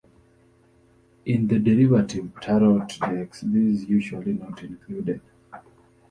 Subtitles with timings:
[1.25, 5.21] In the derivative Tarot decks this is usually not included.